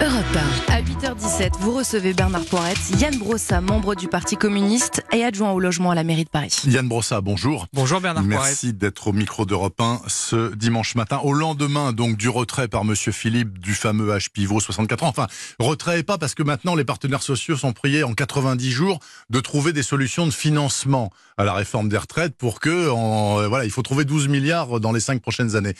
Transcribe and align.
Europe 0.00 0.24
1. 0.68 0.72
À 0.72 0.80
8h17, 0.80 1.58
vous 1.58 1.72
recevez 1.72 2.12
Bernard 2.12 2.44
Poirette, 2.44 2.78
Yann 3.00 3.18
Brossa, 3.18 3.60
membre 3.60 3.96
du 3.96 4.06
Parti 4.06 4.36
communiste 4.36 5.02
et 5.12 5.24
adjoint 5.24 5.50
au 5.50 5.58
logement 5.58 5.90
à 5.90 5.96
la 5.96 6.04
mairie 6.04 6.22
de 6.22 6.28
Paris. 6.28 6.54
Yann 6.66 6.86
Brossa, 6.86 7.20
bonjour. 7.20 7.66
Bonjour 7.72 8.00
Bernard 8.00 8.22
Poirette. 8.22 8.46
Merci 8.46 8.72
d'être 8.72 9.08
au 9.08 9.12
micro 9.12 9.44
d'Europe 9.44 9.80
1 9.80 10.02
ce 10.06 10.54
dimanche 10.54 10.94
matin, 10.94 11.18
au 11.24 11.32
lendemain 11.32 11.92
donc 11.92 12.16
du 12.16 12.28
retrait 12.28 12.68
par 12.68 12.84
Monsieur 12.84 13.10
Philippe 13.10 13.58
du 13.58 13.74
fameux 13.74 14.14
H 14.16 14.30
pivot 14.30 14.60
64 14.60 15.02
ans. 15.02 15.08
Enfin, 15.08 15.26
retrait 15.58 16.04
pas 16.04 16.16
parce 16.16 16.36
que 16.36 16.44
maintenant 16.44 16.76
les 16.76 16.84
partenaires 16.84 17.22
sociaux 17.22 17.56
sont 17.56 17.72
priés 17.72 18.04
en 18.04 18.14
90 18.14 18.70
jours 18.70 19.00
de 19.30 19.40
trouver 19.40 19.72
des 19.72 19.82
solutions 19.82 20.26
de 20.26 20.32
financement 20.32 21.10
à 21.36 21.44
la 21.44 21.54
réforme 21.54 21.88
des 21.88 21.98
retraites 21.98 22.36
pour 22.36 22.60
que, 22.60 22.88
en, 22.88 23.48
voilà, 23.48 23.64
il 23.64 23.72
faut 23.72 23.82
trouver 23.82 24.04
12 24.04 24.28
milliards 24.28 24.78
dans 24.78 24.92
les 24.92 25.00
cinq 25.00 25.20
prochaines 25.20 25.56
années. 25.56 25.74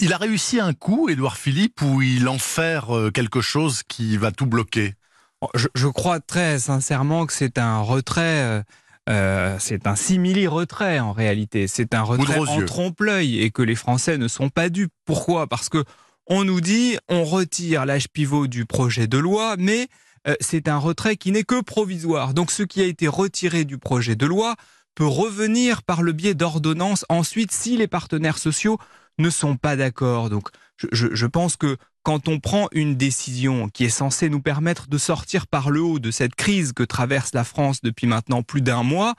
Il 0.00 0.12
a 0.12 0.16
réussi 0.16 0.60
un 0.60 0.72
coup, 0.72 1.08
Édouard 1.08 1.36
Philippe, 1.36 1.80
où 1.82 2.02
il 2.02 2.28
enferme 2.28 2.92
euh, 2.94 3.10
quelque 3.10 3.40
chose 3.40 3.82
qui 3.86 4.16
va 4.16 4.32
tout 4.32 4.46
bloquer? 4.46 4.94
Oh, 5.40 5.48
je, 5.54 5.86
crois 5.88 6.20
très 6.20 6.58
sincèrement 6.58 7.26
que 7.26 7.32
c'est 7.32 7.58
un 7.58 7.80
retrait. 7.80 8.22
Euh, 8.42 8.62
euh, 9.10 9.56
c'est 9.58 9.86
un 9.86 9.96
simili-retrait 9.96 10.98
en 10.98 11.12
réalité. 11.12 11.68
C'est 11.68 11.94
un 11.94 12.02
retrait 12.02 12.38
en 12.38 12.64
trompe-l'œil 12.64 13.40
et 13.40 13.50
que 13.50 13.62
les 13.62 13.74
Français 13.74 14.18
ne 14.18 14.28
sont 14.28 14.48
pas 14.48 14.70
dupes. 14.70 14.92
Pourquoi? 15.04 15.46
Parce 15.46 15.68
que 15.68 15.84
on 16.26 16.44
nous 16.44 16.62
dit 16.62 16.96
on 17.08 17.24
retire 17.24 17.84
l'âge 17.84 18.08
pivot 18.08 18.46
du 18.46 18.64
projet 18.64 19.06
de 19.06 19.18
loi, 19.18 19.56
mais 19.58 19.88
c'est 20.40 20.68
un 20.68 20.78
retrait 20.78 21.16
qui 21.16 21.32
n'est 21.32 21.42
que 21.42 21.60
provisoire. 21.60 22.32
Donc 22.32 22.50
ce 22.50 22.62
qui 22.62 22.80
a 22.80 22.86
été 22.86 23.06
retiré 23.06 23.66
du 23.66 23.76
projet 23.76 24.16
de 24.16 24.24
loi 24.24 24.54
peut 24.94 25.04
revenir 25.04 25.82
par 25.82 26.02
le 26.02 26.12
biais 26.12 26.32
d'ordonnances 26.32 27.04
ensuite 27.10 27.52
si 27.52 27.76
les 27.76 27.88
partenaires 27.88 28.38
sociaux 28.38 28.78
ne 29.18 29.30
sont 29.30 29.56
pas 29.56 29.76
d'accord. 29.76 30.30
Donc 30.30 30.48
je, 30.76 31.14
je, 31.14 31.26
pense 31.26 31.56
que 31.56 31.76
quand 32.02 32.28
on 32.28 32.40
prend 32.40 32.68
une 32.72 32.96
décision 32.96 33.68
qui 33.68 33.84
est 33.84 33.90
censée 33.90 34.28
nous 34.28 34.40
permettre 34.40 34.88
de 34.88 34.98
sortir 34.98 35.46
par 35.46 35.70
le 35.70 35.80
haut 35.80 35.98
de 35.98 36.10
cette 36.10 36.34
crise 36.34 36.72
que 36.72 36.82
traverse 36.82 37.32
la 37.34 37.44
France 37.44 37.80
depuis 37.82 38.06
maintenant 38.06 38.42
plus 38.42 38.60
d'un 38.60 38.82
mois, 38.82 39.14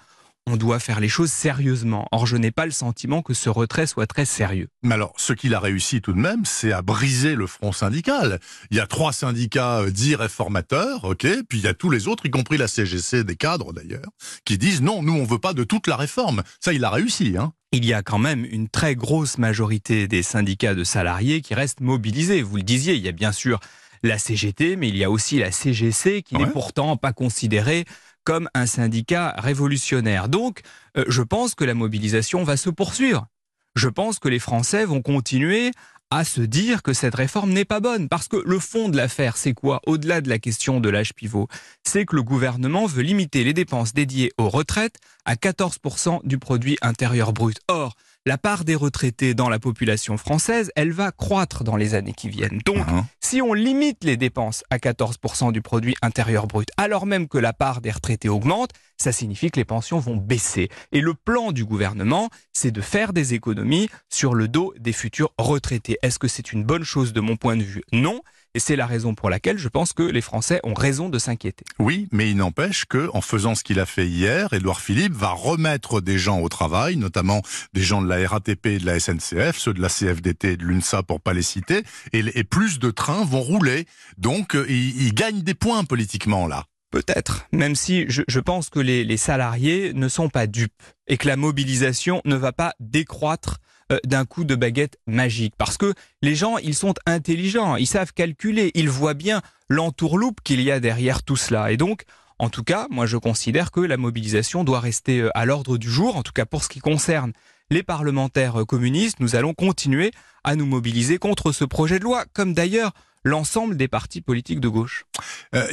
on 0.47 0.57
doit 0.57 0.79
faire 0.79 0.99
les 0.99 1.09
choses 1.09 1.31
sérieusement. 1.31 2.07
Or, 2.11 2.27
je 2.27 2.37
n'ai 2.37 2.51
pas 2.51 2.65
le 2.65 2.71
sentiment 2.71 3.21
que 3.21 3.33
ce 3.33 3.49
retrait 3.49 3.87
soit 3.87 4.05
très 4.05 4.25
sérieux. 4.25 4.67
Mais 4.83 4.93
alors, 4.93 5.13
ce 5.17 5.33
qu'il 5.33 5.55
a 5.55 5.59
réussi 5.59 6.01
tout 6.01 6.13
de 6.13 6.19
même, 6.19 6.45
c'est 6.45 6.71
à 6.71 6.81
briser 6.81 7.35
le 7.35 7.47
front 7.47 7.71
syndical. 7.71 8.39
Il 8.69 8.77
y 8.77 8.79
a 8.79 8.87
trois 8.87 9.11
syndicats 9.11 9.79
euh, 9.79 9.89
dits 9.89 10.15
réformateurs, 10.15 11.03
ok, 11.03 11.27
puis 11.49 11.59
il 11.59 11.61
y 11.61 11.67
a 11.67 11.73
tous 11.73 11.89
les 11.89 12.07
autres, 12.07 12.25
y 12.25 12.31
compris 12.31 12.57
la 12.57 12.67
CGC, 12.67 13.23
des 13.23 13.35
cadres 13.35 13.73
d'ailleurs, 13.73 14.09
qui 14.45 14.57
disent 14.57 14.81
non, 14.81 15.01
nous 15.01 15.13
on 15.13 15.23
veut 15.23 15.39
pas 15.39 15.53
de 15.53 15.63
toute 15.63 15.87
la 15.87 15.95
réforme. 15.95 16.43
Ça, 16.59 16.73
il 16.73 16.83
a 16.85 16.89
réussi, 16.89 17.35
hein 17.37 17.53
il 17.71 17.83
y 17.83 17.93
a 17.93 18.03
quand 18.03 18.19
même 18.19 18.45
une 18.45 18.69
très 18.69 18.95
grosse 18.95 19.37
majorité 19.37 20.07
des 20.07 20.23
syndicats 20.23 20.75
de 20.75 20.85
salariés 20.85 21.41
qui 21.41 21.53
restent 21.53 21.81
mobilisés. 21.81 22.41
Vous 22.41 22.55
le 22.55 22.63
disiez, 22.63 22.93
il 22.93 23.01
y 23.01 23.09
a 23.09 23.11
bien 23.11 23.33
sûr 23.33 23.59
la 24.01 24.17
CGT, 24.17 24.77
mais 24.77 24.87
il 24.87 24.95
y 24.95 25.03
a 25.03 25.11
aussi 25.11 25.39
la 25.39 25.51
CGC 25.51 26.21
qui 26.21 26.35
n'est 26.35 26.47
pourtant 26.47 26.95
pas 26.95 27.11
considérée 27.11 27.83
comme 28.25 28.49
un 28.53 28.65
syndicat 28.65 29.33
révolutionnaire. 29.37 30.27
Donc, 30.27 30.61
euh, 30.97 31.05
je 31.07 31.21
pense 31.21 31.55
que 31.55 31.63
la 31.63 31.73
mobilisation 31.73 32.43
va 32.43 32.57
se 32.57 32.69
poursuivre. 32.69 33.27
Je 33.75 33.87
pense 33.87 34.19
que 34.19 34.29
les 34.29 34.39
Français 34.39 34.85
vont 34.85 35.01
continuer 35.01 35.71
à 36.11 36.23
se 36.23 36.41
dire 36.41 36.83
que 36.83 36.93
cette 36.93 37.15
réforme 37.15 37.51
n'est 37.51 37.65
pas 37.65 37.79
bonne. 37.79 38.09
Parce 38.09 38.27
que 38.27 38.37
le 38.37 38.59
fond 38.59 38.89
de 38.89 38.97
l'affaire, 38.97 39.37
c'est 39.37 39.53
quoi? 39.53 39.81
Au-delà 39.85 40.21
de 40.21 40.29
la 40.29 40.39
question 40.39 40.79
de 40.79 40.89
l'âge 40.89 41.13
pivot, 41.13 41.47
c'est 41.83 42.05
que 42.05 42.15
le 42.15 42.23
gouvernement 42.23 42.85
veut 42.85 43.01
limiter 43.01 43.43
les 43.43 43.53
dépenses 43.53 43.93
dédiées 43.93 44.31
aux 44.37 44.49
retraites 44.49 44.97
à 45.25 45.35
14% 45.35 46.25
du 46.25 46.37
produit 46.37 46.77
intérieur 46.81 47.33
brut. 47.33 47.59
Or, 47.67 47.95
la 48.27 48.39
part 48.39 48.65
des 48.65 48.73
retraités 48.73 49.35
dans 49.35 49.49
la 49.49 49.59
population 49.59 50.17
française, 50.17 50.71
elle 50.75 50.91
va 50.91 51.11
croître 51.11 51.63
dans 51.63 51.75
les 51.75 51.93
années 51.93 52.13
qui 52.13 52.29
viennent. 52.29 52.59
Donc, 52.65 52.77
uh-huh. 52.77 53.03
si 53.21 53.41
on 53.41 53.53
limite 53.53 54.03
les 54.03 54.17
dépenses 54.17 54.63
à 54.71 54.77
14% 54.77 55.51
du 55.51 55.61
produit 55.61 55.95
intérieur 56.01 56.47
brut, 56.47 56.69
alors 56.77 57.05
même 57.05 57.27
que 57.27 57.37
la 57.37 57.53
part 57.53 57.81
des 57.81 57.91
retraités 57.91 58.29
augmente, 58.29 58.71
ça 58.97 59.11
signifie 59.11 59.51
que 59.51 59.59
les 59.59 59.65
pensions 59.65 59.99
vont 59.99 60.17
baisser. 60.17 60.69
Et 60.91 61.01
le 61.01 61.13
plan 61.13 61.51
du 61.51 61.65
gouvernement, 61.65 62.29
c'est 62.51 62.71
de 62.71 62.81
faire 62.81 63.13
des 63.13 63.35
économies 63.35 63.89
sur 64.09 64.33
le 64.33 64.47
dos 64.47 64.73
des 64.79 64.93
futurs 64.93 65.31
retraités. 65.37 65.97
Est-ce 66.01 66.17
que 66.17 66.27
c'est 66.27 66.51
une 66.51 66.63
bonne 66.63 66.83
chose 66.83 67.13
de 67.13 67.21
mon 67.21 67.35
point 67.35 67.57
de 67.57 67.63
vue? 67.63 67.83
Non. 67.91 68.21
Et 68.55 68.59
c'est 68.59 68.77
la 68.77 68.85
raison 68.85 69.15
pour 69.15 69.29
laquelle 69.29 69.57
je 69.57 69.67
pense 69.67 69.91
que 69.91 70.01
les 70.01 70.21
Français 70.21 70.61
ont 70.63 70.73
raison 70.73 71.09
de 71.09 71.19
s'inquiéter. 71.19 71.65
Oui, 71.77 72.07
mais 72.13 72.31
il 72.31 72.37
n'empêche 72.37 72.85
que, 72.85 73.09
en 73.13 73.19
faisant 73.19 73.53
ce 73.53 73.65
qu'il 73.65 73.81
a 73.81 73.85
fait 73.85 74.07
hier, 74.07 74.53
Édouard 74.53 74.79
Philippe 74.79 75.11
va 75.11 75.31
remettre 75.31 75.99
des 75.99 76.17
gens 76.17 76.39
au 76.39 76.47
travail, 76.47 76.95
notamment 76.95 77.41
des 77.73 77.81
gens 77.81 78.01
de 78.01 78.07
la 78.07 78.25
RATP 78.25 78.65
et 78.67 78.79
de 78.79 78.85
la 78.85 78.97
SNCF, 78.97 79.57
ceux 79.57 79.73
de 79.73 79.81
la 79.81 79.89
CFDT 79.89 80.53
et 80.53 80.57
de 80.57 80.63
l'UNSA 80.63 81.03
pour 81.03 81.19
pas 81.19 81.33
les 81.33 81.41
citer, 81.41 81.83
et, 82.13 82.45
plus 82.45 82.79
de 82.79 82.91
trains 82.91 83.25
vont 83.25 83.41
rouler. 83.41 83.87
Donc, 84.17 84.55
euh, 84.55 84.65
il, 84.69 85.13
gagne 85.13 85.41
des 85.41 85.53
points 85.53 85.83
politiquement 85.83 86.47
là. 86.47 86.63
Peut-être, 86.91 87.47
même 87.51 87.75
si 87.75 88.05
je, 88.07 88.39
pense 88.39 88.69
que 88.69 88.79
les, 88.79 89.17
salariés 89.17 89.91
ne 89.93 90.07
sont 90.07 90.29
pas 90.29 90.47
dupes 90.47 90.81
et 91.07 91.17
que 91.17 91.27
la 91.27 91.35
mobilisation 91.35 92.21
ne 92.23 92.37
va 92.37 92.53
pas 92.53 92.73
décroître 92.79 93.57
euh, 93.91 93.99
d'un 94.05 94.25
coup 94.25 94.43
de 94.43 94.55
baguette 94.55 94.97
magique. 95.07 95.53
Parce 95.57 95.77
que 95.77 95.93
les 96.21 96.35
gens, 96.35 96.57
ils 96.57 96.75
sont 96.75 96.93
intelligents, 97.05 97.75
ils 97.75 97.87
savent 97.87 98.13
calculer, 98.13 98.71
ils 98.73 98.89
voient 98.89 99.13
bien 99.13 99.41
l'entourloupe 99.69 100.41
qu'il 100.43 100.61
y 100.61 100.71
a 100.71 100.79
derrière 100.79 101.23
tout 101.23 101.35
cela. 101.35 101.71
Et 101.71 101.77
donc, 101.77 102.05
en 102.39 102.49
tout 102.49 102.63
cas, 102.63 102.87
moi 102.89 103.05
je 103.05 103.17
considère 103.17 103.71
que 103.71 103.79
la 103.79 103.97
mobilisation 103.97 104.63
doit 104.63 104.79
rester 104.79 105.21
euh, 105.21 105.29
à 105.37 105.45
l'ordre 105.45 105.77
du 105.77 105.89
jour, 105.89 106.17
en 106.17 106.23
tout 106.23 106.33
cas 106.33 106.45
pour 106.45 106.63
ce 106.63 106.69
qui 106.69 106.79
concerne 106.79 107.31
les 107.69 107.83
parlementaires 107.83 108.61
euh, 108.61 108.65
communistes, 108.65 109.19
nous 109.19 109.35
allons 109.35 109.53
continuer 109.53 110.11
à 110.43 110.55
nous 110.55 110.65
mobiliser 110.65 111.17
contre 111.17 111.51
ce 111.51 111.65
projet 111.65 111.99
de 111.99 112.03
loi, 112.03 112.25
comme 112.33 112.53
d'ailleurs 112.53 112.91
l'ensemble 113.25 113.75
des 113.75 113.89
partis 113.89 114.21
politiques 114.21 114.61
de 114.61 114.69
gauche. 114.69 115.05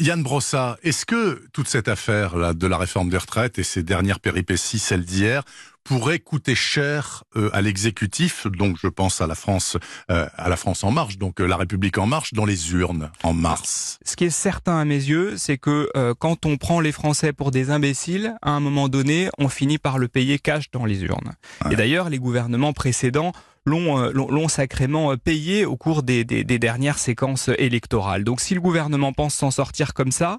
Yann 0.01 0.23
Brossa, 0.23 0.79
est-ce 0.83 1.07
que 1.07 1.43
toute 1.53 1.69
cette 1.69 1.89
affaire 1.89 2.37
là, 2.37 2.55
de 2.55 2.67
la 2.67 2.79
réforme 2.79 3.11
des 3.11 3.19
retraites 3.19 3.59
et 3.59 3.63
ces 3.63 3.83
dernières 3.83 4.21
péripéties, 4.21 4.79
celles 4.79 5.05
d'hier, 5.05 5.45
pourrait 5.85 6.19
coûter 6.19 6.55
cher 6.55 7.25
euh, 7.37 7.51
à 7.53 7.61
l'exécutif, 7.61 8.47
donc 8.47 8.77
je 8.81 8.87
pense 8.87 9.21
à 9.21 9.27
la 9.27 9.35
France, 9.35 9.77
euh, 10.11 10.29
à 10.37 10.49
la 10.49 10.57
France 10.57 10.85
en 10.85 10.91
marche, 10.91 11.19
donc 11.19 11.41
euh, 11.41 11.47
la 11.47 11.57
République 11.57 11.99
en 11.99 12.07
marche, 12.07 12.35
dans 12.35 12.45
les 12.45 12.73
urnes 12.73 13.11
en 13.23 13.33
mars? 13.33 13.99
Ce 14.05 14.17
qui 14.17 14.25
est 14.25 14.31
certain 14.31 14.79
à 14.79 14.85
mes 14.85 14.95
yeux, 14.95 15.37
c'est 15.37 15.59
que 15.59 15.91
quand 16.19 16.47
on 16.47 16.57
prend 16.57 16.81
les 16.81 16.93
Français 16.93 17.33
pour 17.33 17.51
des 17.51 17.71
imbéciles, 17.71 18.35
à 18.43 18.51
un 18.51 18.61
moment 18.61 18.89
donné, 18.89 19.29
on 19.39 19.49
finit 19.49 19.79
par 19.79 19.99
le 19.99 20.09
payer 20.09 20.39
cash 20.39 20.71
dans 20.71 20.85
les 20.85 21.03
urnes. 21.03 21.35
Et 21.71 21.77
d'ailleurs, 21.77 22.09
les 22.09 22.19
gouvernements 22.19 22.73
précédents 22.73 23.33
l'ont 23.65 24.49
sacrément 24.49 25.17
payé 25.17 25.65
au 25.65 25.77
cours 25.77 26.03
des, 26.03 26.25
dernières 26.25 26.99
séquences 26.99 27.49
électorales. 27.59 28.25
Donc 28.25 28.41
si 28.41 28.55
le 28.55 28.61
gouvernement 28.61 29.13
pense 29.13 29.35
s'en 29.35 29.51
sortir 29.51 29.95
comme 29.95 30.13
ça, 30.13 30.39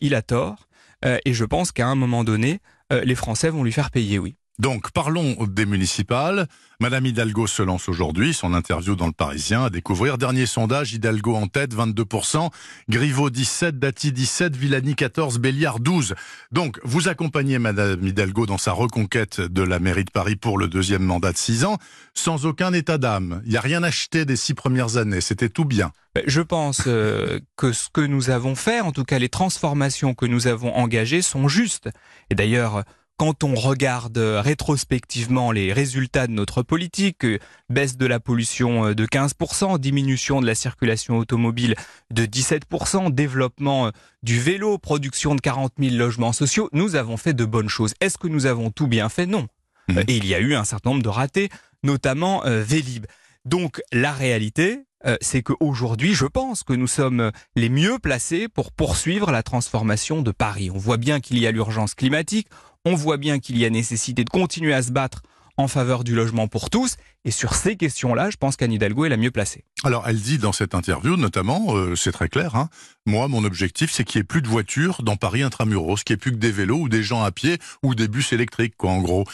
il 0.00 0.14
a 0.14 0.22
tort. 0.22 0.68
et 1.04 1.32
je 1.32 1.44
pense 1.44 1.72
qu'à 1.72 1.86
un 1.86 1.94
moment 1.94 2.24
donné, 2.24 2.60
les 2.90 3.14
Français 3.14 3.50
vont 3.50 3.62
lui 3.62 3.72
faire 3.72 3.90
payer, 3.90 4.18
oui. 4.18 4.37
Donc 4.58 4.90
parlons 4.90 5.36
des 5.46 5.66
municipales. 5.66 6.48
Madame 6.80 7.06
Hidalgo 7.06 7.46
se 7.46 7.62
lance 7.62 7.88
aujourd'hui, 7.88 8.34
son 8.34 8.54
interview 8.54 8.96
dans 8.96 9.06
le 9.06 9.12
Parisien 9.12 9.64
à 9.64 9.70
découvrir. 9.70 10.18
Dernier 10.18 10.46
sondage, 10.46 10.92
Hidalgo 10.92 11.34
en 11.34 11.46
tête, 11.46 11.74
22%, 11.74 12.50
Griveaux 12.88 13.30
17, 13.30 13.78
Dati 13.78 14.12
17, 14.12 14.56
Villani 14.56 14.94
14, 14.94 15.38
Béliard 15.38 15.78
12. 15.80 16.14
Donc 16.52 16.80
vous 16.82 17.08
accompagnez 17.08 17.58
Madame 17.58 18.04
Hidalgo 18.04 18.46
dans 18.46 18.58
sa 18.58 18.72
reconquête 18.72 19.40
de 19.40 19.62
la 19.62 19.78
mairie 19.78 20.04
de 20.04 20.10
Paris 20.10 20.36
pour 20.36 20.58
le 20.58 20.66
deuxième 20.66 21.02
mandat 21.02 21.32
de 21.32 21.38
6 21.38 21.64
ans, 21.64 21.78
sans 22.14 22.46
aucun 22.46 22.72
état 22.72 22.98
d'âme. 22.98 23.42
Il 23.44 23.50
n'y 23.50 23.56
a 23.56 23.60
rien 23.60 23.82
acheté 23.84 24.24
des 24.24 24.36
six 24.36 24.54
premières 24.54 24.96
années, 24.96 25.20
c'était 25.20 25.48
tout 25.48 25.64
bien. 25.64 25.92
Je 26.26 26.40
pense 26.40 26.82
euh, 26.86 27.38
que 27.56 27.72
ce 27.72 27.88
que 27.92 28.00
nous 28.00 28.30
avons 28.30 28.56
fait, 28.56 28.80
en 28.80 28.90
tout 28.90 29.04
cas 29.04 29.20
les 29.20 29.28
transformations 29.28 30.14
que 30.14 30.26
nous 30.26 30.48
avons 30.48 30.74
engagées, 30.74 31.22
sont 31.22 31.46
justes. 31.46 31.88
Et 32.30 32.34
d'ailleurs, 32.34 32.84
quand 33.18 33.42
on 33.42 33.54
regarde 33.56 34.16
euh, 34.16 34.40
rétrospectivement 34.40 35.50
les 35.50 35.72
résultats 35.72 36.28
de 36.28 36.32
notre 36.32 36.62
politique, 36.62 37.24
euh, 37.24 37.38
baisse 37.68 37.96
de 37.96 38.06
la 38.06 38.20
pollution 38.20 38.86
euh, 38.86 38.94
de 38.94 39.06
15%, 39.06 39.78
diminution 39.78 40.40
de 40.40 40.46
la 40.46 40.54
circulation 40.54 41.18
automobile 41.18 41.74
de 42.12 42.24
17%, 42.24 43.12
développement 43.12 43.90
du 44.22 44.38
vélo, 44.38 44.78
production 44.78 45.34
de 45.34 45.40
40 45.40 45.72
000 45.80 45.96
logements 45.96 46.32
sociaux, 46.32 46.70
nous 46.72 46.94
avons 46.94 47.16
fait 47.16 47.34
de 47.34 47.44
bonnes 47.44 47.68
choses. 47.68 47.94
Est-ce 48.00 48.18
que 48.18 48.28
nous 48.28 48.46
avons 48.46 48.70
tout 48.70 48.86
bien 48.86 49.08
fait? 49.08 49.26
Non. 49.26 49.48
Mmh. 49.88 49.98
Et 50.06 50.16
il 50.16 50.26
y 50.26 50.34
a 50.34 50.38
eu 50.38 50.54
un 50.54 50.64
certain 50.64 50.90
nombre 50.90 51.02
de 51.02 51.08
ratés, 51.08 51.48
notamment 51.82 52.42
Vélib. 52.44 53.06
Donc 53.44 53.80
la 53.92 54.12
réalité, 54.12 54.84
c'est 55.20 55.42
qu'aujourd'hui, 55.42 56.14
je 56.14 56.26
pense 56.26 56.62
que 56.62 56.72
nous 56.72 56.86
sommes 56.86 57.30
les 57.56 57.68
mieux 57.68 57.98
placés 57.98 58.48
pour 58.48 58.72
poursuivre 58.72 59.30
la 59.30 59.42
transformation 59.42 60.22
de 60.22 60.30
Paris. 60.30 60.70
On 60.70 60.78
voit 60.78 60.96
bien 60.96 61.20
qu'il 61.20 61.38
y 61.38 61.46
a 61.46 61.52
l'urgence 61.52 61.94
climatique, 61.94 62.48
on 62.84 62.94
voit 62.94 63.16
bien 63.16 63.38
qu'il 63.38 63.58
y 63.58 63.64
a 63.64 63.70
nécessité 63.70 64.24
de 64.24 64.30
continuer 64.30 64.74
à 64.74 64.82
se 64.82 64.92
battre 64.92 65.22
en 65.58 65.68
faveur 65.68 66.04
du 66.04 66.14
logement 66.14 66.48
pour 66.48 66.70
tous. 66.70 66.96
Et 67.24 67.30
sur 67.30 67.54
ces 67.54 67.76
questions-là, 67.76 68.30
je 68.30 68.36
pense 68.36 68.56
qu'Anne 68.56 68.72
Hidalgo 68.72 69.04
est 69.04 69.08
la 69.08 69.16
mieux 69.16 69.32
placée. 69.32 69.64
Alors, 69.84 70.08
elle 70.08 70.20
dit 70.20 70.38
dans 70.38 70.52
cette 70.52 70.74
interview, 70.74 71.16
notamment, 71.16 71.76
euh, 71.76 71.96
c'est 71.96 72.12
très 72.12 72.28
clair, 72.28 72.54
hein, 72.54 72.70
moi, 73.04 73.28
mon 73.28 73.44
objectif, 73.44 73.90
c'est 73.90 74.04
qu'il 74.04 74.20
n'y 74.20 74.22
ait 74.22 74.24
plus 74.24 74.40
de 74.40 74.48
voitures 74.48 75.02
dans 75.02 75.16
Paris 75.16 75.42
intramuros, 75.42 76.04
qu'il 76.04 76.14
n'y 76.14 76.18
ait 76.18 76.20
plus 76.20 76.32
que 76.32 76.36
des 76.36 76.52
vélos 76.52 76.78
ou 76.78 76.88
des 76.88 77.02
gens 77.02 77.22
à 77.22 77.32
pied 77.32 77.58
ou 77.82 77.94
des 77.94 78.08
bus 78.08 78.32
électriques, 78.32 78.76
quoi, 78.76 78.92
en 78.92 79.02
gros. 79.02 79.24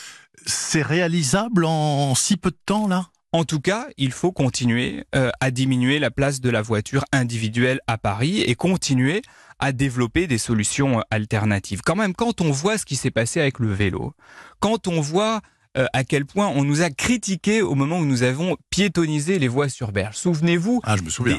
C'est 0.46 0.82
réalisable 0.82 1.64
en 1.64 2.14
si 2.14 2.36
peu 2.36 2.50
de 2.50 2.58
temps, 2.66 2.88
là? 2.88 3.10
En 3.34 3.42
tout 3.42 3.58
cas, 3.58 3.88
il 3.96 4.12
faut 4.12 4.30
continuer 4.30 5.06
euh, 5.16 5.32
à 5.40 5.50
diminuer 5.50 5.98
la 5.98 6.12
place 6.12 6.40
de 6.40 6.50
la 6.50 6.62
voiture 6.62 7.04
individuelle 7.10 7.80
à 7.88 7.98
Paris 7.98 8.42
et 8.42 8.54
continuer 8.54 9.22
à 9.58 9.72
développer 9.72 10.28
des 10.28 10.38
solutions 10.38 11.00
euh, 11.00 11.02
alternatives. 11.10 11.80
Quand 11.84 11.96
même, 11.96 12.14
quand 12.14 12.40
on 12.40 12.52
voit 12.52 12.78
ce 12.78 12.84
qui 12.84 12.94
s'est 12.94 13.10
passé 13.10 13.40
avec 13.40 13.58
le 13.58 13.72
vélo, 13.72 14.12
quand 14.60 14.86
on 14.86 15.00
voit 15.00 15.40
euh, 15.76 15.86
à 15.92 16.04
quel 16.04 16.24
point 16.24 16.46
on 16.46 16.62
nous 16.62 16.82
a 16.82 16.90
critiqué 16.90 17.60
au 17.60 17.74
moment 17.74 17.98
où 17.98 18.06
nous 18.06 18.22
avons 18.22 18.56
piétonisé 18.70 19.40
les 19.40 19.48
voies 19.48 19.68
sur 19.68 19.90
berge. 19.90 20.14
Souvenez-vous 20.14 20.80
ah, 20.84 20.94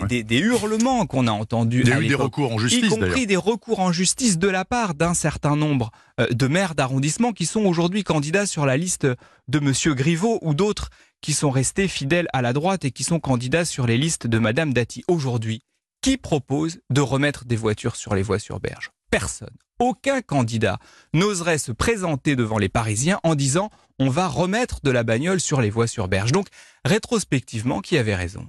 des, 0.10 0.24
des, 0.24 0.40
hurlements 0.40 1.06
qu'on 1.06 1.28
a 1.28 1.32
entendus. 1.32 1.84
Il 1.86 1.88
y 1.88 1.94
a 1.94 2.02
eu 2.02 2.08
des 2.08 2.16
recours 2.16 2.52
en 2.52 2.58
justice, 2.58 2.84
y 2.84 2.90
compris 2.90 3.28
des 3.28 3.38
recours 3.38 3.80
en 3.80 3.94
justice 3.94 4.38
de 4.38 4.50
la 4.50 4.66
part 4.66 4.94
d'un 4.94 5.14
certain 5.14 5.56
nombre 5.56 5.90
euh, 6.20 6.28
de 6.32 6.48
maires 6.48 6.76
d'arrondissement 6.76 7.32
qui 7.32 7.46
sont 7.46 7.62
aujourd'hui 7.62 8.04
candidats 8.04 8.46
sur 8.46 8.66
la 8.66 8.76
liste 8.76 9.08
de 9.48 9.60
Monsieur 9.60 9.94
Griveaux 9.94 10.40
ou 10.42 10.54
d'autres 10.54 10.90
qui 11.26 11.34
sont 11.34 11.50
restés 11.50 11.88
fidèles 11.88 12.28
à 12.34 12.44
la 12.44 12.54
droite 12.54 12.86
et 12.86 12.92
qui 12.92 13.04
sont 13.04 13.20
candidats 13.20 13.66
sur 13.66 13.88
les 13.88 13.98
listes 13.98 14.28
de 14.28 14.38
Madame 14.38 14.74
Dati. 14.74 15.04
Aujourd'hui, 15.08 15.64
qui 16.02 16.18
propose 16.18 16.82
de 16.92 17.02
remettre 17.02 17.46
des 17.46 17.56
voitures 17.56 17.96
sur 17.96 18.14
les 18.14 18.22
voies 18.22 18.38
sur 18.38 18.60
berge 18.60 18.92
Personne. 19.10 19.58
Aucun 19.80 20.22
candidat 20.22 20.78
n'oserait 21.16 21.58
se 21.58 21.72
présenter 21.72 22.36
devant 22.36 22.60
les 22.60 22.70
Parisiens 22.70 23.20
en 23.24 23.34
disant 23.34 23.72
on 23.98 24.10
va 24.10 24.28
remettre 24.28 24.82
de 24.84 24.92
la 24.92 25.02
bagnole 25.02 25.40
sur 25.40 25.62
les 25.62 25.72
voies 25.72 25.88
sur 25.88 26.08
berge. 26.08 26.32
Donc, 26.32 26.46
rétrospectivement, 26.86 27.82
qui 27.82 27.98
avait 27.98 28.14
raison? 28.14 28.46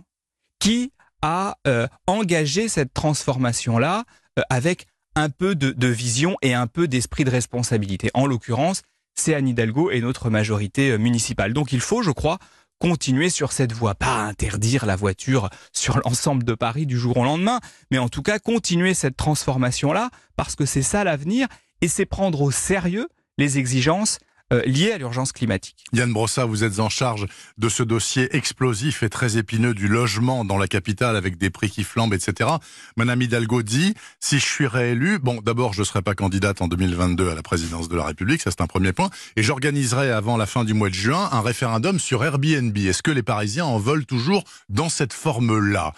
Qui 0.59 0.93
a 1.23 1.57
euh, 1.67 1.89
engagé 2.07 2.69
cette 2.69 2.93
transformation-là 2.93 4.05
euh, 4.39 4.43
avec 4.51 4.87
un 5.15 5.31
peu 5.31 5.55
de, 5.55 5.89
vision 5.89 6.37
et 6.43 6.53
un 6.53 6.67
peu 6.67 6.89
d'esprit 6.89 7.25
de 7.25 7.31
responsabilité? 7.31 8.11
En 8.13 8.27
l'occurrence, 8.27 8.83
c'est 9.15 9.35
Anne 9.35 9.49
Hidalgo 9.49 9.91
et 9.91 10.03
notre 10.03 10.29
majorité 10.29 10.91
euh, 10.91 10.99
municipale. 10.99 11.55
Donc, 11.55 11.73
il 11.73 11.81
faut, 11.81 12.03
je 12.03 12.11
crois, 12.11 12.39
continuer 12.79 13.31
sur 13.31 13.53
cette 13.53 13.73
voie, 13.73 13.95
pas 13.95 14.17
interdire 14.17 14.87
la 14.87 14.97
voiture 14.97 15.49
sur 15.73 15.99
l'ensemble 16.05 16.45
de 16.45 16.55
Paris 16.55 16.87
du 16.87 16.99
jour 16.99 17.17
au 17.17 17.25
lendemain, 17.25 17.61
mais 17.91 17.99
en 17.99 18.09
tout 18.09 18.23
cas 18.23 18.39
continuer 18.39 18.95
cette 18.95 19.17
transformation-là, 19.17 20.11
parce 20.37 20.57
que 20.57 20.67
c'est 20.67 20.83
ça 20.83 21.05
l'avenir, 21.05 21.49
et 21.81 21.89
c'est 21.89 22.07
prendre 22.07 22.41
au 22.43 22.51
sérieux 22.51 23.09
les 23.39 23.59
exigences 23.59 24.19
liées 24.65 24.93
à 24.93 24.99
l'urgence 24.99 25.33
climatique. 25.33 25.85
Yann 25.93 26.13
Brossa, 26.13 26.45
vous 26.45 26.65
êtes 26.65 26.79
en 26.79 26.89
charge 26.89 27.27
de 27.59 27.69
ce 27.69 27.83
dossier 27.83 28.35
explosif 28.37 29.03
et 29.03 29.09
très 29.09 29.37
épineux 29.37 29.75
du 29.75 29.89
logement 29.89 30.45
dans 30.45 30.59
la 30.59 30.69
capitale 30.69 31.17
avec 31.17 31.37
des 31.37 31.51
prix 31.51 31.71
qui 31.71 31.85
flambent, 31.85 32.15
etc. 32.15 32.51
Madame 32.97 33.23
Hidalgo 33.23 33.63
dit, 33.63 33.95
si 34.21 34.39
je 34.39 34.45
suis 34.45 34.67
réélu, 34.67 35.19
bon, 35.19 35.41
d'abord, 35.43 35.73
je 35.73 35.81
ne 35.81 35.85
serai 35.85 36.03
pas 36.03 36.15
candidate 36.15 36.63
en 36.63 36.69
2022 36.69 37.31
à 37.31 37.35
la 37.35 37.43
présidence 37.43 37.89
de 37.89 37.97
la 37.97 38.05
République, 38.05 38.43
ça 38.43 38.51
c'est 38.51 38.61
un 38.61 38.67
premier 38.67 38.93
point, 38.93 39.11
et 39.37 39.43
j'organiserai 39.43 40.11
avant 40.11 40.37
la 40.37 40.47
fin 40.47 40.65
du 40.65 40.75
mois 40.75 40.91
de 40.91 40.95
juin 40.95 41.29
un 41.33 41.41
référendum 41.41 41.99
sur 41.99 42.25
Airbnb. 42.25 42.77
Est-ce 42.77 43.03
que 43.03 43.11
les 43.11 43.23
Parisiens 43.23 43.65
en 43.65 43.79
veulent 43.79 44.07
toujours 44.07 44.45
dans 44.69 44.89
cette 44.89 45.13
forme-là? 45.13 45.93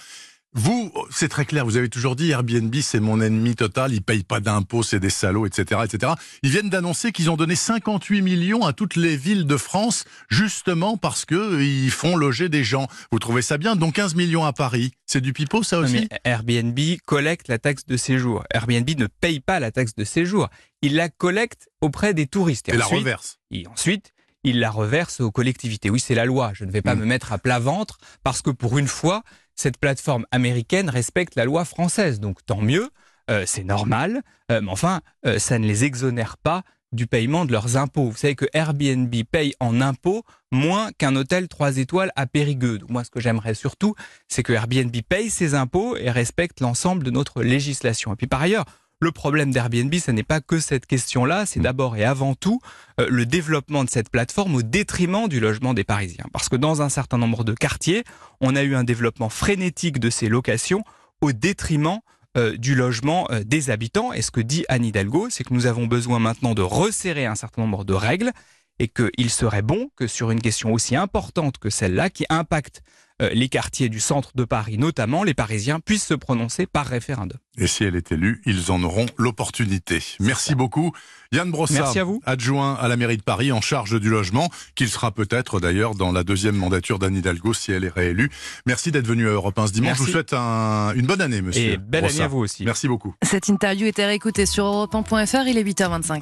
Vous, 0.54 0.90
c'est 1.10 1.28
très 1.28 1.44
clair, 1.44 1.66
vous 1.66 1.76
avez 1.76 1.90
toujours 1.90 2.16
dit 2.16 2.30
Airbnb 2.30 2.74
c'est 2.80 3.00
mon 3.00 3.20
ennemi 3.20 3.54
total, 3.54 3.92
ils 3.92 4.02
payent 4.02 4.24
pas 4.24 4.40
d'impôts, 4.40 4.82
c'est 4.82 4.98
des 4.98 5.10
salauds, 5.10 5.46
etc., 5.46 5.82
etc. 5.84 6.12
Ils 6.42 6.50
viennent 6.50 6.70
d'annoncer 6.70 7.12
qu'ils 7.12 7.30
ont 7.30 7.36
donné 7.36 7.54
58 7.54 8.22
millions 8.22 8.64
à 8.64 8.72
toutes 8.72 8.96
les 8.96 9.16
villes 9.16 9.46
de 9.46 9.56
France, 9.58 10.04
justement 10.28 10.96
parce 10.96 11.26
que 11.26 11.60
ils 11.60 11.90
font 11.90 12.16
loger 12.16 12.48
des 12.48 12.64
gens. 12.64 12.88
Vous 13.12 13.18
trouvez 13.18 13.42
ça 13.42 13.58
bien? 13.58 13.76
Donc 13.76 13.94
15 13.94 14.14
millions 14.14 14.44
à 14.44 14.54
Paris, 14.54 14.92
c'est 15.04 15.20
du 15.20 15.34
pipeau 15.34 15.62
ça 15.62 15.80
aussi? 15.80 16.08
Airbnb 16.24 16.78
collecte 17.04 17.48
la 17.48 17.58
taxe 17.58 17.84
de 17.84 17.98
séjour. 17.98 18.42
Airbnb 18.50 18.88
ne 18.98 19.06
paye 19.06 19.40
pas 19.40 19.60
la 19.60 19.70
taxe 19.70 19.94
de 19.96 20.04
séjour, 20.04 20.48
il 20.80 20.94
la 20.94 21.10
collecte 21.10 21.68
auprès 21.82 22.14
des 22.14 22.26
touristes. 22.26 22.70
Et, 22.70 22.76
la 22.76 22.86
reverse. 22.86 23.38
Et 23.50 23.66
ensuite, 23.66 24.12
il 24.44 24.60
la 24.60 24.70
reverse 24.70 25.20
aux 25.20 25.30
collectivités. 25.30 25.90
Oui, 25.90 26.00
c'est 26.00 26.14
la 26.14 26.24
loi. 26.24 26.52
Je 26.54 26.64
ne 26.64 26.70
vais 26.70 26.82
pas 26.82 26.94
mm. 26.94 27.00
me 27.00 27.04
mettre 27.04 27.32
à 27.32 27.38
plat 27.38 27.58
ventre 27.58 27.98
parce 28.22 28.40
que 28.40 28.50
pour 28.50 28.78
une 28.78 28.88
fois, 28.88 29.22
cette 29.58 29.78
plateforme 29.78 30.24
américaine 30.30 30.88
respecte 30.88 31.34
la 31.34 31.44
loi 31.44 31.64
française. 31.64 32.20
Donc 32.20 32.44
tant 32.46 32.60
mieux, 32.60 32.90
euh, 33.30 33.44
c'est 33.46 33.64
normal, 33.64 34.22
euh, 34.50 34.60
mais 34.62 34.70
enfin, 34.70 35.00
euh, 35.26 35.38
ça 35.38 35.58
ne 35.58 35.66
les 35.66 35.84
exonère 35.84 36.38
pas 36.38 36.62
du 36.92 37.06
paiement 37.06 37.44
de 37.44 37.52
leurs 37.52 37.76
impôts. 37.76 38.08
Vous 38.08 38.16
savez 38.16 38.34
que 38.34 38.46
Airbnb 38.54 39.14
paye 39.30 39.52
en 39.60 39.82
impôts 39.82 40.22
moins 40.50 40.90
qu'un 40.92 41.14
hôtel 41.16 41.48
3 41.48 41.76
étoiles 41.76 42.10
à 42.16 42.26
Périgueux. 42.26 42.78
moi, 42.88 43.04
ce 43.04 43.10
que 43.10 43.20
j'aimerais 43.20 43.52
surtout, 43.52 43.94
c'est 44.28 44.42
que 44.42 44.54
Airbnb 44.54 44.96
paye 45.06 45.28
ses 45.28 45.54
impôts 45.54 45.96
et 45.96 46.10
respecte 46.10 46.60
l'ensemble 46.60 47.02
de 47.02 47.10
notre 47.10 47.42
législation. 47.42 48.14
Et 48.14 48.16
puis 48.16 48.26
par 48.26 48.40
ailleurs, 48.40 48.64
le 49.00 49.12
problème 49.12 49.52
d'Airbnb, 49.52 49.94
ce 49.94 50.10
n'est 50.10 50.24
pas 50.24 50.40
que 50.40 50.58
cette 50.58 50.86
question-là, 50.86 51.46
c'est 51.46 51.60
d'abord 51.60 51.96
et 51.96 52.04
avant 52.04 52.34
tout 52.34 52.60
euh, 53.00 53.06
le 53.08 53.26
développement 53.26 53.84
de 53.84 53.90
cette 53.90 54.10
plateforme 54.10 54.56
au 54.56 54.62
détriment 54.62 55.28
du 55.28 55.40
logement 55.40 55.74
des 55.74 55.84
Parisiens. 55.84 56.26
Parce 56.32 56.48
que 56.48 56.56
dans 56.56 56.82
un 56.82 56.88
certain 56.88 57.18
nombre 57.18 57.44
de 57.44 57.52
quartiers, 57.52 58.04
on 58.40 58.56
a 58.56 58.62
eu 58.62 58.74
un 58.74 58.84
développement 58.84 59.28
frénétique 59.28 60.00
de 60.00 60.10
ces 60.10 60.28
locations 60.28 60.82
au 61.20 61.32
détriment 61.32 62.00
euh, 62.36 62.56
du 62.56 62.74
logement 62.74 63.28
euh, 63.30 63.44
des 63.44 63.70
habitants. 63.70 64.12
Et 64.12 64.22
ce 64.22 64.30
que 64.30 64.40
dit 64.40 64.64
Anne 64.68 64.84
Hidalgo, 64.84 65.28
c'est 65.30 65.44
que 65.44 65.54
nous 65.54 65.66
avons 65.66 65.86
besoin 65.86 66.18
maintenant 66.18 66.54
de 66.54 66.62
resserrer 66.62 67.26
un 67.26 67.36
certain 67.36 67.62
nombre 67.62 67.84
de 67.84 67.94
règles 67.94 68.32
et 68.78 68.88
qu'il 68.88 69.30
serait 69.30 69.62
bon 69.62 69.90
que 69.96 70.06
sur 70.06 70.30
une 70.30 70.40
question 70.40 70.72
aussi 70.72 70.96
importante 70.96 71.58
que 71.58 71.70
celle-là, 71.70 72.10
qui 72.10 72.24
impacte 72.28 72.82
euh, 73.20 73.30
les 73.30 73.48
quartiers 73.48 73.88
du 73.88 73.98
centre 73.98 74.30
de 74.36 74.44
Paris, 74.44 74.78
notamment 74.78 75.24
les 75.24 75.34
Parisiens, 75.34 75.80
puissent 75.80 76.06
se 76.06 76.14
prononcer 76.14 76.66
par 76.66 76.86
référendum. 76.86 77.38
Et 77.56 77.66
si 77.66 77.82
elle 77.82 77.96
est 77.96 78.12
élue, 78.12 78.40
ils 78.46 78.70
en 78.70 78.80
auront 78.84 79.06
l'opportunité. 79.16 80.00
Merci 80.20 80.54
beaucoup. 80.54 80.92
Yann 81.32 81.50
Brossard, 81.50 81.92
adjoint 82.24 82.74
à 82.76 82.86
la 82.86 82.96
mairie 82.96 83.16
de 83.16 83.22
Paris 83.22 83.50
en 83.50 83.60
charge 83.60 84.00
du 84.00 84.08
logement, 84.08 84.48
qu'il 84.76 84.88
sera 84.88 85.10
peut-être 85.10 85.58
d'ailleurs 85.58 85.96
dans 85.96 86.12
la 86.12 86.22
deuxième 86.22 86.54
mandature 86.54 87.00
d'Anne 87.00 87.16
Hidalgo 87.16 87.52
si 87.52 87.72
elle 87.72 87.84
est 87.84 87.92
réélue. 87.92 88.30
Merci 88.66 88.92
d'être 88.92 89.06
venu 89.08 89.26
à 89.26 89.32
Europe 89.32 89.58
1 89.58 89.66
ce 89.66 89.72
dimanche. 89.72 89.98
Je 89.98 90.02
vous 90.04 90.08
souhaite 90.08 90.32
une 90.32 91.06
bonne 91.06 91.20
année, 91.20 91.42
monsieur. 91.42 91.72
Et 91.72 91.76
belle 91.76 92.04
année 92.04 92.20
à 92.20 92.28
vous 92.28 92.38
aussi. 92.38 92.64
Merci 92.64 92.86
beaucoup. 92.86 93.14
Cette 93.22 93.48
interview 93.48 93.86
était 93.86 94.06
réécoutée 94.06 94.46
sur 94.46 94.64
europe1.fr, 94.64 95.48
il 95.48 95.58
est 95.58 95.64
8h25. 95.64 96.20